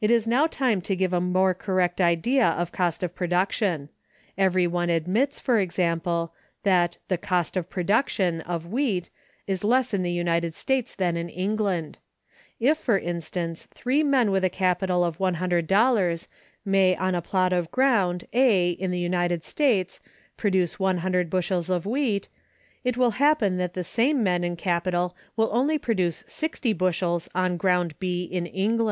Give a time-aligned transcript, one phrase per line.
[0.00, 3.90] It is now time to give a more correct idea of cost of production.
[4.36, 6.32] Every one admits, for example,
[6.64, 9.08] that the "cost of production" of wheat
[9.46, 11.98] is less in the United States than in England.
[12.58, 16.26] If, for instance, three men with a capital of one hundred dollars
[16.64, 20.00] may on a plot of ground, A, in the United States
[20.36, 22.26] produce one hundred bushels of wheat,
[22.82, 27.56] it will happen that the same men and capital will only produce sixty bushels on
[27.56, 28.84] ground, B, in England.